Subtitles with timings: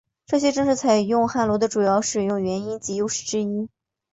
[0.25, 3.69] 这些正是采用汉罗的主要使用原因及优势之一。